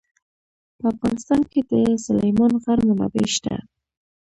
[0.79, 1.73] په افغانستان کې د
[2.05, 3.55] سلیمان غر منابع شته.